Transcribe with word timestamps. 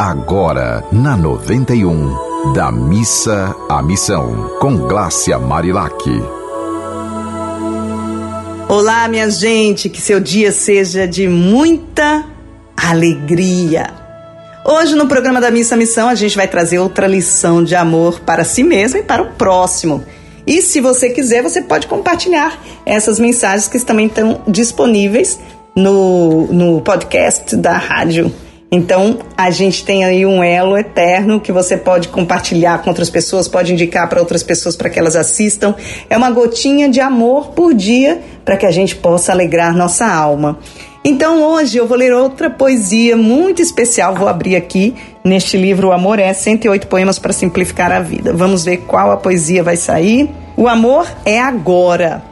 agora 0.00 0.82
na 0.90 1.14
91 1.14 2.54
da 2.54 2.72
missa 2.72 3.54
à 3.68 3.82
missão 3.82 4.50
com 4.58 4.74
Glácia 4.88 5.38
Marilac. 5.38 5.92
Olá, 8.66 9.06
minha 9.08 9.28
gente, 9.28 9.90
que 9.90 10.00
seu 10.00 10.18
dia 10.18 10.52
seja 10.52 11.06
de 11.06 11.28
muita 11.28 12.24
alegria. 12.74 13.90
Hoje 14.64 14.94
no 14.94 15.06
programa 15.06 15.38
da 15.38 15.50
Missa 15.50 15.74
à 15.74 15.78
Missão 15.78 16.08
a 16.08 16.14
gente 16.14 16.34
vai 16.34 16.48
trazer 16.48 16.78
outra 16.78 17.06
lição 17.06 17.62
de 17.62 17.74
amor 17.74 18.20
para 18.20 18.42
si 18.42 18.62
mesmo 18.62 19.00
e 19.00 19.02
para 19.02 19.20
o 19.20 19.32
próximo. 19.32 20.02
E 20.46 20.62
se 20.62 20.80
você 20.80 21.10
quiser, 21.10 21.42
você 21.42 21.60
pode 21.60 21.86
compartilhar 21.86 22.58
essas 22.86 23.20
mensagens 23.20 23.68
que 23.68 23.78
também 23.80 24.06
estão 24.06 24.40
disponíveis 24.48 25.38
no, 25.76 26.46
no 26.46 26.80
podcast 26.80 27.54
da 27.54 27.76
rádio. 27.76 28.32
Então, 28.72 29.18
a 29.36 29.50
gente 29.50 29.84
tem 29.84 30.04
aí 30.04 30.24
um 30.24 30.44
elo 30.44 30.76
eterno 30.76 31.40
que 31.40 31.50
você 31.50 31.76
pode 31.76 32.08
compartilhar 32.08 32.80
com 32.82 32.90
outras 32.90 33.10
pessoas, 33.10 33.48
pode 33.48 33.72
indicar 33.72 34.08
para 34.08 34.20
outras 34.20 34.44
pessoas 34.44 34.76
para 34.76 34.88
que 34.88 34.98
elas 34.98 35.16
assistam. 35.16 35.74
É 36.08 36.16
uma 36.16 36.30
gotinha 36.30 36.88
de 36.88 37.00
amor 37.00 37.48
por 37.48 37.74
dia 37.74 38.20
para 38.44 38.56
que 38.56 38.64
a 38.64 38.70
gente 38.70 38.94
possa 38.94 39.32
alegrar 39.32 39.76
nossa 39.76 40.06
alma. 40.06 40.58
Então, 41.02 41.42
hoje 41.42 41.78
eu 41.78 41.86
vou 41.86 41.96
ler 41.96 42.12
outra 42.12 42.48
poesia 42.48 43.16
muito 43.16 43.60
especial. 43.60 44.14
Vou 44.14 44.28
abrir 44.28 44.54
aqui 44.54 44.94
neste 45.24 45.56
livro 45.56 45.88
O 45.88 45.92
Amor 45.92 46.18
é 46.18 46.32
108 46.32 46.86
poemas 46.86 47.18
para 47.18 47.32
simplificar 47.32 47.90
a 47.90 48.00
vida. 48.00 48.32
Vamos 48.32 48.64
ver 48.64 48.78
qual 48.86 49.10
a 49.10 49.16
poesia 49.16 49.64
vai 49.64 49.76
sair. 49.76 50.30
O 50.56 50.68
amor 50.68 51.08
é 51.24 51.40
agora. 51.40 52.29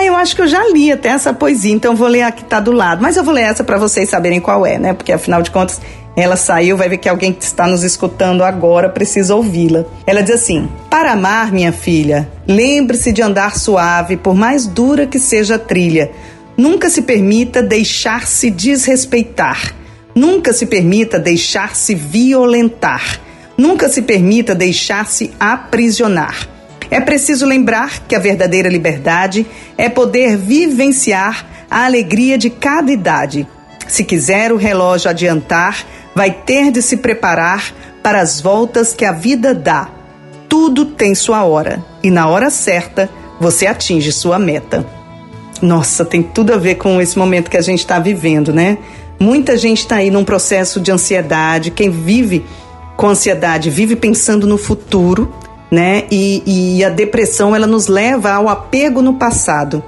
Ah, 0.00 0.04
eu 0.06 0.16
acho 0.16 0.34
que 0.34 0.40
eu 0.40 0.48
já 0.48 0.66
li 0.72 0.90
até 0.90 1.10
essa 1.10 1.30
poesia, 1.30 1.74
então 1.74 1.94
vou 1.94 2.08
ler 2.08 2.22
a 2.22 2.32
que 2.32 2.40
está 2.40 2.58
do 2.58 2.72
lado. 2.72 3.02
Mas 3.02 3.18
eu 3.18 3.22
vou 3.22 3.34
ler 3.34 3.42
essa 3.42 3.62
para 3.62 3.76
vocês 3.76 4.08
saberem 4.08 4.40
qual 4.40 4.64
é, 4.64 4.78
né? 4.78 4.94
Porque 4.94 5.12
afinal 5.12 5.42
de 5.42 5.50
contas, 5.50 5.78
ela 6.16 6.36
saiu, 6.36 6.74
vai 6.74 6.88
ver 6.88 6.96
que 6.96 7.06
alguém 7.06 7.34
que 7.34 7.44
está 7.44 7.66
nos 7.66 7.82
escutando 7.82 8.42
agora 8.42 8.88
precisa 8.88 9.34
ouvi-la. 9.34 9.84
Ela 10.06 10.22
diz 10.22 10.36
assim: 10.36 10.70
Para 10.88 11.12
amar, 11.12 11.52
minha 11.52 11.70
filha, 11.70 12.26
lembre-se 12.48 13.12
de 13.12 13.20
andar 13.20 13.58
suave, 13.58 14.16
por 14.16 14.34
mais 14.34 14.66
dura 14.66 15.06
que 15.06 15.18
seja 15.18 15.56
a 15.56 15.58
trilha. 15.58 16.10
Nunca 16.56 16.88
se 16.88 17.02
permita 17.02 17.62
deixar-se 17.62 18.50
desrespeitar. 18.50 19.74
Nunca 20.14 20.54
se 20.54 20.64
permita 20.64 21.18
deixar-se 21.18 21.94
violentar. 21.94 23.20
Nunca 23.54 23.86
se 23.86 24.00
permita 24.00 24.54
deixar-se 24.54 25.30
aprisionar. 25.38 26.48
É 26.90 27.00
preciso 27.00 27.46
lembrar 27.46 28.00
que 28.00 28.16
a 28.16 28.18
verdadeira 28.18 28.68
liberdade 28.68 29.46
é 29.78 29.88
poder 29.88 30.36
vivenciar 30.36 31.46
a 31.70 31.84
alegria 31.84 32.36
de 32.36 32.50
cada 32.50 32.90
idade. 32.90 33.46
Se 33.86 34.02
quiser 34.02 34.52
o 34.52 34.56
relógio 34.56 35.08
adiantar, 35.08 35.84
vai 36.14 36.32
ter 36.32 36.72
de 36.72 36.82
se 36.82 36.96
preparar 36.96 37.72
para 38.02 38.20
as 38.20 38.40
voltas 38.40 38.92
que 38.92 39.04
a 39.04 39.12
vida 39.12 39.54
dá. 39.54 39.88
Tudo 40.48 40.84
tem 40.84 41.14
sua 41.14 41.44
hora 41.44 41.84
e 42.02 42.10
na 42.10 42.26
hora 42.28 42.50
certa 42.50 43.08
você 43.38 43.66
atinge 43.66 44.10
sua 44.10 44.38
meta. 44.38 44.84
Nossa, 45.62 46.04
tem 46.04 46.22
tudo 46.22 46.52
a 46.52 46.56
ver 46.56 46.76
com 46.76 47.00
esse 47.00 47.16
momento 47.16 47.50
que 47.50 47.56
a 47.56 47.62
gente 47.62 47.80
está 47.80 47.98
vivendo, 48.00 48.52
né? 48.52 48.78
Muita 49.18 49.56
gente 49.56 49.80
está 49.80 49.96
aí 49.96 50.10
num 50.10 50.24
processo 50.24 50.80
de 50.80 50.90
ansiedade. 50.90 51.70
Quem 51.70 51.90
vive 51.90 52.44
com 52.96 53.08
ansiedade 53.08 53.70
vive 53.70 53.94
pensando 53.94 54.46
no 54.46 54.58
futuro 54.58 55.32
né? 55.70 56.04
E, 56.10 56.42
e 56.78 56.84
a 56.84 56.88
depressão 56.88 57.54
ela 57.54 57.66
nos 57.66 57.86
leva 57.86 58.32
ao 58.32 58.48
apego 58.48 59.00
no 59.00 59.14
passado. 59.14 59.82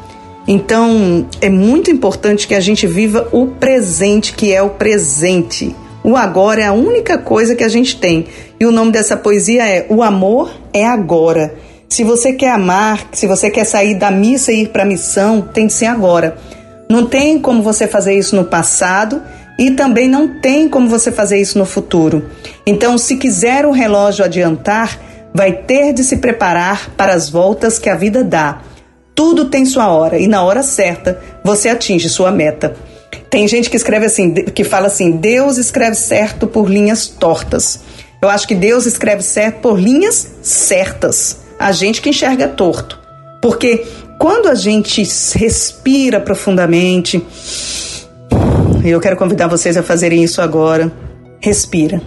Então 0.47 1.27
é 1.41 1.49
muito 1.49 1.91
importante 1.91 2.47
que 2.47 2.55
a 2.55 2.61
gente 2.61 2.87
viva 2.87 3.29
o 3.33 3.47
presente, 3.47 4.33
que 4.33 4.53
é 4.53 4.63
o 4.63 4.71
presente. 4.71 5.75
O 6.05 6.17
agora 6.17 6.63
é 6.63 6.67
a 6.67 6.73
única 6.73 7.17
coisa 7.17 7.55
que 7.55 7.63
a 7.63 7.69
gente 7.69 7.97
tem. 7.97 8.27
E 8.59 8.67
o 8.67 8.73
nome 8.73 8.91
dessa 8.91 9.17
poesia 9.17 9.67
é 9.67 9.87
O 9.89 10.03
Amor 10.03 10.51
é 10.73 10.85
Agora. 10.85 11.55
Se 11.89 12.03
você 12.03 12.33
quer 12.33 12.51
amar, 12.51 13.07
se 13.13 13.27
você 13.27 13.51
quer 13.51 13.65
sair 13.65 13.95
da 13.95 14.11
missa 14.11 14.51
e 14.51 14.63
ir 14.63 14.69
para 14.71 14.83
a 14.83 14.87
missão, 14.87 15.43
tem 15.43 15.67
de 15.67 15.75
ser 15.75 15.87
agora. 15.87 16.39
Não 16.89 17.07
tem 17.07 17.39
como 17.39 17.63
você 17.63 17.87
fazer 17.87 18.15
isso 18.19 18.35
no 18.35 18.45
passado 18.45 19.23
e 19.59 19.71
também 19.73 20.09
não 20.09 20.41
tem 20.41 20.69
como 20.69 20.89
você 20.89 21.13
fazer 21.13 21.39
isso 21.39 21.59
no 21.59 21.67
futuro. 21.67 22.31
Então, 22.67 22.97
se 22.97 23.17
quiser 23.17 23.67
o 23.67 23.71
relógio 23.71 24.25
adiantar, 24.25 24.99
vai 25.35 25.53
ter 25.53 25.93
de 25.93 26.05
se 26.05 26.19
preparar 26.19 26.91
para 26.97 27.15
as 27.15 27.29
voltas 27.29 27.79
que 27.79 27.89
a 27.89 27.97
vida 27.97 28.23
dá. 28.23 28.63
Tudo 29.15 29.47
tem 29.47 29.65
sua 29.65 29.89
hora 29.89 30.19
e 30.19 30.27
na 30.27 30.43
hora 30.43 30.63
certa 30.63 31.21
você 31.45 31.69
atinge 31.69 32.09
sua 32.09 32.31
meta. 32.31 32.75
Tem 33.29 33.47
gente 33.49 33.71
que 33.71 33.77
escreve 33.77 34.07
assim, 34.07 34.33
que 34.33 34.65
fala 34.65 34.87
assim: 34.87 35.13
Deus 35.13 35.57
escreve 35.57 35.95
certo 35.97 36.47
por 36.47 36.69
linhas 36.69 37.07
tortas. 37.07 37.81
Eu 38.21 38.29
acho 38.29 38.47
que 38.47 38.55
Deus 38.55 38.87
escreve 38.87 39.23
certo 39.23 39.61
por 39.61 39.79
linhas 39.81 40.37
certas. 40.43 41.39
A 41.59 41.73
gente 41.73 42.01
que 42.01 42.11
enxerga 42.11 42.49
torto. 42.49 43.01
Porque 43.41 43.85
quando 44.19 44.49
a 44.49 44.55
gente 44.55 45.03
respira 45.35 46.21
profundamente, 46.21 47.21
eu 48.85 49.01
quero 49.01 49.17
convidar 49.17 49.49
vocês 49.49 49.77
a 49.77 49.83
fazerem 49.83 50.23
isso 50.23 50.41
agora. 50.41 50.93
Respira. 51.41 52.01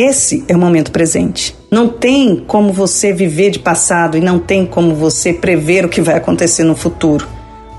Esse 0.00 0.44
é 0.46 0.54
o 0.54 0.58
momento 0.60 0.92
presente. 0.92 1.56
Não 1.68 1.88
tem 1.88 2.36
como 2.46 2.72
você 2.72 3.12
viver 3.12 3.50
de 3.50 3.58
passado 3.58 4.16
e 4.16 4.20
não 4.20 4.38
tem 4.38 4.64
como 4.64 4.94
você 4.94 5.32
prever 5.32 5.84
o 5.84 5.88
que 5.88 6.00
vai 6.00 6.14
acontecer 6.14 6.62
no 6.62 6.76
futuro. 6.76 7.26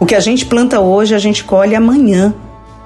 O 0.01 0.05
que 0.05 0.13
a 0.13 0.19
gente 0.19 0.45
planta 0.45 0.81
hoje, 0.81 1.15
a 1.15 1.17
gente 1.17 1.45
colhe 1.45 1.75
amanhã. 1.75 2.35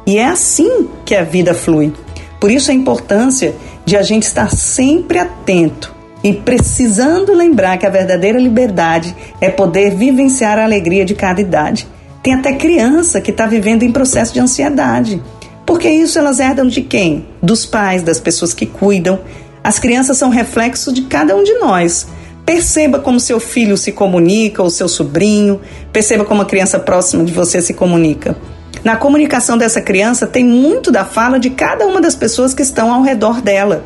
E 0.05 0.19
é 0.19 0.25
assim 0.27 0.87
que 1.03 1.15
a 1.15 1.23
vida 1.23 1.55
flui. 1.55 1.91
Por 2.39 2.51
isso 2.51 2.69
a 2.69 2.75
importância 2.75 3.55
de 3.83 3.97
a 3.97 4.03
gente 4.03 4.21
estar 4.21 4.51
sempre 4.51 5.17
atento 5.17 5.91
e 6.23 6.31
precisando 6.31 7.33
lembrar 7.33 7.79
que 7.79 7.87
a 7.87 7.89
verdadeira 7.89 8.37
liberdade 8.37 9.15
é 9.41 9.49
poder 9.49 9.95
vivenciar 9.95 10.59
a 10.59 10.63
alegria 10.63 11.03
de 11.03 11.15
cada 11.15 11.41
idade. 11.41 11.87
Tem 12.21 12.35
até 12.35 12.53
criança 12.53 13.19
que 13.19 13.31
está 13.31 13.47
vivendo 13.47 13.81
em 13.81 13.91
processo 13.91 14.31
de 14.31 14.39
ansiedade. 14.39 15.19
Porque 15.65 15.89
isso 15.89 16.19
elas 16.19 16.39
herdam 16.39 16.67
de 16.67 16.81
quem? 16.81 17.25
Dos 17.41 17.65
pais, 17.65 18.03
das 18.03 18.19
pessoas 18.19 18.53
que 18.53 18.65
cuidam. 18.65 19.19
As 19.63 19.79
crianças 19.79 20.17
são 20.17 20.29
reflexo 20.29 20.91
de 20.91 21.03
cada 21.03 21.35
um 21.35 21.43
de 21.43 21.53
nós. 21.53 22.07
Perceba 22.45 22.99
como 22.99 23.19
seu 23.19 23.39
filho 23.39 23.77
se 23.77 23.91
comunica, 23.93 24.61
ou 24.61 24.69
seu 24.69 24.89
sobrinho, 24.89 25.61
perceba 25.93 26.25
como 26.25 26.41
a 26.41 26.45
criança 26.45 26.77
próxima 26.77 27.23
de 27.23 27.31
você 27.31 27.61
se 27.61 27.73
comunica. 27.73 28.35
Na 28.83 28.97
comunicação 28.97 29.57
dessa 29.57 29.81
criança 29.81 30.27
tem 30.27 30.43
muito 30.43 30.91
da 30.91 31.05
fala 31.05 31.39
de 31.39 31.49
cada 31.49 31.87
uma 31.87 32.01
das 32.01 32.15
pessoas 32.15 32.53
que 32.53 32.61
estão 32.61 32.93
ao 32.93 33.01
redor 33.01 33.41
dela. 33.41 33.85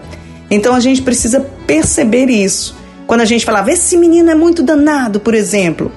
Então 0.50 0.74
a 0.74 0.80
gente 0.80 1.04
precisa 1.04 1.46
perceber 1.68 2.30
isso. 2.30 2.76
Quando 3.06 3.22
a 3.22 3.26
gente 3.26 3.46
falava, 3.46 3.72
esse 3.72 3.96
menino 3.96 4.32
é 4.32 4.36
muito 4.36 4.64
danado, 4.64 5.20
por 5.20 5.36
exemplo, 5.36 5.92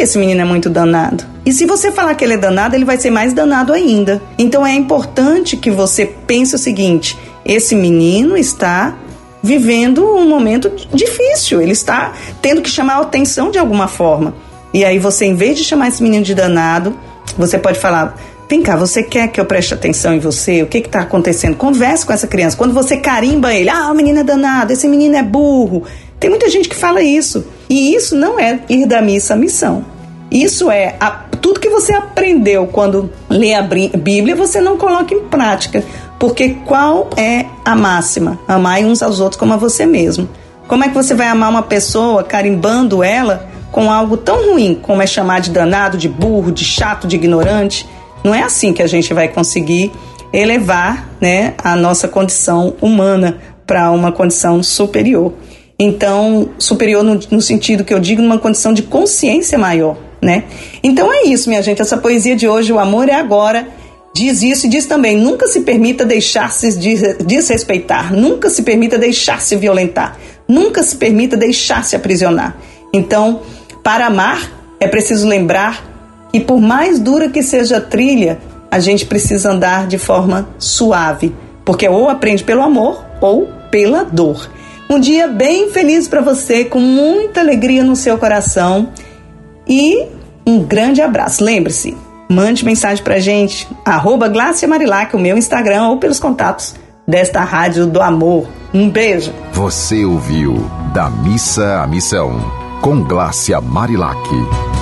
esse 0.00 0.18
menino 0.18 0.40
é 0.40 0.44
muito 0.44 0.68
danado? 0.68 1.24
E 1.44 1.52
se 1.52 1.64
você 1.64 1.92
falar 1.92 2.14
que 2.14 2.24
ele 2.24 2.34
é 2.34 2.38
danado, 2.38 2.74
ele 2.74 2.84
vai 2.84 2.98
ser 2.98 3.10
mais 3.10 3.32
danado 3.32 3.72
ainda. 3.72 4.20
Então 4.38 4.66
é 4.66 4.74
importante 4.74 5.56
que 5.56 5.70
você 5.70 6.06
pense 6.26 6.54
o 6.54 6.58
seguinte: 6.58 7.16
esse 7.44 7.74
menino 7.74 8.36
está 8.36 8.96
vivendo 9.42 10.04
um 10.04 10.28
momento 10.28 10.72
difícil, 10.92 11.60
ele 11.60 11.72
está 11.72 12.12
tendo 12.42 12.60
que 12.60 12.68
chamar 12.68 12.96
a 12.96 13.02
atenção 13.02 13.50
de 13.50 13.58
alguma 13.58 13.86
forma. 13.86 14.34
E 14.74 14.84
aí 14.84 14.98
você, 14.98 15.24
em 15.24 15.34
vez 15.34 15.56
de 15.56 15.64
chamar 15.64 15.88
esse 15.88 16.02
menino 16.02 16.24
de 16.24 16.34
danado, 16.34 16.98
você 17.38 17.58
pode 17.58 17.78
falar: 17.78 18.18
Vem 18.48 18.62
cá, 18.62 18.76
você 18.76 19.02
quer 19.02 19.28
que 19.28 19.40
eu 19.40 19.44
preste 19.44 19.74
atenção 19.74 20.14
em 20.14 20.20
você? 20.20 20.62
O 20.62 20.66
que 20.66 20.78
está 20.78 21.00
acontecendo? 21.00 21.56
Converse 21.56 22.06
com 22.06 22.12
essa 22.12 22.26
criança. 22.28 22.56
Quando 22.56 22.72
você 22.72 22.96
carimba 22.96 23.52
ele, 23.52 23.68
ah, 23.68 23.90
o 23.90 23.94
menino 23.94 24.20
é 24.20 24.24
danado, 24.24 24.72
esse 24.72 24.86
menino 24.86 25.16
é 25.16 25.22
burro. 25.22 25.82
Tem 26.20 26.30
muita 26.30 26.48
gente 26.48 26.68
que 26.68 26.76
fala 26.76 27.02
isso. 27.02 27.44
E 27.68 27.94
isso 27.94 28.14
não 28.14 28.38
é 28.38 28.60
ir 28.68 28.86
da 28.86 29.02
missa 29.02 29.34
à 29.34 29.36
missão. 29.36 29.84
Isso 30.30 30.70
é 30.70 30.96
a, 31.00 31.10
tudo 31.10 31.60
que 31.60 31.68
você 31.68 31.92
aprendeu 31.92 32.66
quando 32.66 33.10
lê 33.28 33.54
a 33.54 33.62
Bíblia, 33.62 34.34
você 34.34 34.60
não 34.60 34.76
coloca 34.76 35.14
em 35.14 35.24
prática. 35.24 35.84
Porque 36.18 36.56
qual 36.64 37.10
é 37.16 37.46
a 37.64 37.76
máxima? 37.76 38.38
Amar 38.48 38.80
uns 38.80 39.02
aos 39.02 39.20
outros 39.20 39.38
como 39.38 39.52
a 39.52 39.56
você 39.56 39.84
mesmo. 39.84 40.28
Como 40.66 40.82
é 40.82 40.88
que 40.88 40.94
você 40.94 41.14
vai 41.14 41.28
amar 41.28 41.50
uma 41.50 41.62
pessoa 41.62 42.24
carimbando 42.24 43.02
ela 43.02 43.48
com 43.70 43.92
algo 43.92 44.16
tão 44.16 44.52
ruim 44.52 44.74
como 44.80 45.02
é 45.02 45.06
chamar 45.06 45.40
de 45.40 45.50
danado, 45.50 45.96
de 45.96 46.08
burro, 46.08 46.50
de 46.50 46.64
chato, 46.64 47.06
de 47.06 47.16
ignorante? 47.16 47.88
Não 48.24 48.34
é 48.34 48.42
assim 48.42 48.72
que 48.72 48.82
a 48.82 48.86
gente 48.86 49.14
vai 49.14 49.28
conseguir 49.28 49.92
elevar 50.32 51.08
né, 51.20 51.54
a 51.62 51.76
nossa 51.76 52.08
condição 52.08 52.74
humana 52.80 53.38
para 53.66 53.90
uma 53.90 54.10
condição 54.10 54.62
superior. 54.62 55.32
Então, 55.78 56.50
superior 56.58 57.02
no, 57.02 57.20
no, 57.30 57.40
sentido 57.40 57.84
que 57.84 57.92
eu 57.92 58.00
digo, 58.00 58.22
numa 58.22 58.38
condição 58.38 58.72
de 58.72 58.82
consciência 58.82 59.58
maior, 59.58 59.96
né? 60.22 60.44
Então 60.82 61.12
é 61.12 61.24
isso, 61.24 61.50
minha 61.50 61.62
gente. 61.62 61.82
Essa 61.82 61.98
poesia 61.98 62.34
de 62.34 62.48
hoje, 62.48 62.72
o 62.72 62.78
amor 62.78 63.08
é 63.10 63.14
agora, 63.14 63.68
diz 64.14 64.42
isso 64.42 64.66
e 64.66 64.70
diz 64.70 64.86
também: 64.86 65.18
nunca 65.18 65.46
se 65.46 65.60
permita 65.60 66.04
deixar-se 66.04 66.78
desrespeitar, 67.22 68.14
nunca 68.14 68.48
se 68.48 68.62
permita 68.62 68.96
deixar-se 68.96 69.54
violentar, 69.56 70.16
nunca 70.48 70.82
se 70.82 70.96
permita 70.96 71.36
deixar-se 71.36 71.94
aprisionar. 71.94 72.56
Então, 72.90 73.42
para 73.84 74.06
amar, 74.06 74.50
é 74.80 74.88
preciso 74.88 75.28
lembrar 75.28 75.84
que, 76.32 76.40
por 76.40 76.58
mais 76.58 76.98
dura 76.98 77.28
que 77.28 77.42
seja 77.42 77.76
a 77.76 77.80
trilha, 77.82 78.38
a 78.70 78.78
gente 78.78 79.04
precisa 79.04 79.52
andar 79.52 79.86
de 79.86 79.98
forma 79.98 80.48
suave, 80.58 81.34
porque 81.64 81.86
ou 81.86 82.08
aprende 82.08 82.42
pelo 82.42 82.62
amor 82.62 83.04
ou 83.20 83.48
pela 83.70 84.02
dor. 84.04 84.48
Um 84.88 85.00
dia 85.00 85.26
bem 85.26 85.70
feliz 85.70 86.06
para 86.06 86.20
você, 86.20 86.64
com 86.64 86.78
muita 86.78 87.40
alegria 87.40 87.82
no 87.82 87.96
seu 87.96 88.16
coração 88.16 88.90
e 89.66 90.06
um 90.46 90.62
grande 90.62 91.02
abraço. 91.02 91.42
Lembre-se, 91.42 91.96
mande 92.28 92.64
mensagem 92.64 93.02
pra 93.02 93.18
gente, 93.18 93.68
arroba 93.84 94.30
Marilac, 94.68 95.14
o 95.14 95.18
meu 95.18 95.36
Instagram, 95.36 95.88
ou 95.88 95.98
pelos 95.98 96.20
contatos 96.20 96.74
desta 97.06 97.42
Rádio 97.42 97.86
do 97.86 98.00
Amor. 98.00 98.46
Um 98.72 98.88
beijo. 98.88 99.32
Você 99.52 100.04
ouviu 100.04 100.54
Da 100.94 101.10
Missa 101.10 101.82
à 101.82 101.86
Missão, 101.86 102.38
com 102.80 103.02
Glácia 103.02 103.60
Marilac. 103.60 104.75